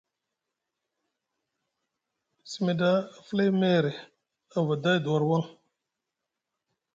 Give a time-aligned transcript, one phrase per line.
[2.49, 3.91] Simi ɗa a fulay meere,
[4.55, 5.43] a vada edi war waŋ.